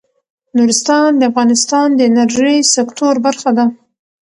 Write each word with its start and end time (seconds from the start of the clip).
نورستان 0.57 1.09
د 1.17 1.21
افغانستان 1.31 1.87
د 1.95 1.99
انرژۍ 2.09 2.57
سکتور 2.75 3.15
برخه 3.25 3.49
ده. 3.57 3.65